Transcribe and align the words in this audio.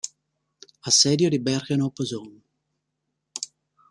Assedio 0.89 1.29
di 1.29 1.39
Bergen 1.41 1.81
op 1.81 1.95
Zoom 2.01 2.41